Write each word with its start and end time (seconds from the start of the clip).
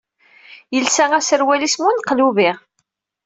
Yelsa 0.75 1.05
aserwal-is 1.17 1.75
muneqlubi. 1.81 2.49